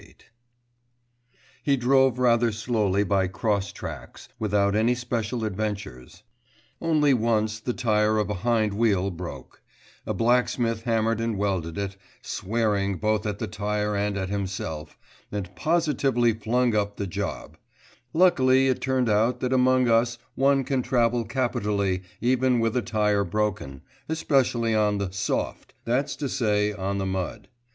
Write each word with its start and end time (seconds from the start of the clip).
XXVIII 0.01 0.15
He 1.61 1.77
drove 1.77 2.17
rather 2.17 2.51
slowly 2.51 3.03
by 3.03 3.27
cross 3.27 3.71
tracks, 3.71 4.29
without 4.39 4.75
any 4.75 4.95
special 4.95 5.45
adventures; 5.45 6.23
only 6.81 7.13
once 7.13 7.59
the 7.59 7.73
tire 7.73 8.17
of 8.17 8.27
a 8.31 8.41
hind 8.41 8.73
wheel 8.73 9.11
broke; 9.11 9.61
a 10.07 10.13
blacksmith 10.15 10.85
hammered 10.85 11.21
and 11.21 11.37
welded 11.37 11.77
it, 11.77 11.97
swearing 12.23 12.97
both 12.97 13.27
at 13.27 13.37
the 13.37 13.45
tire 13.45 13.95
and 13.95 14.17
at 14.17 14.29
himself, 14.29 14.97
and 15.31 15.55
positively 15.55 16.33
flung 16.33 16.73
up 16.75 16.97
the 16.97 17.05
job; 17.05 17.55
luckily 18.11 18.69
it 18.69 18.81
turned 18.81 19.07
out 19.07 19.39
that 19.39 19.53
among 19.53 19.87
us 19.87 20.17
one 20.33 20.63
can 20.63 20.81
travel 20.81 21.23
capitally 21.25 22.01
even 22.19 22.59
with 22.59 22.75
a 22.75 22.81
tire 22.81 23.23
broken, 23.23 23.83
especially 24.09 24.73
on 24.73 24.97
the 24.97 25.11
'soft,' 25.11 25.75
that's 25.85 26.15
to 26.15 26.27
say 26.27 26.73
on 26.73 26.97
the 26.97 27.05
mud. 27.05 27.47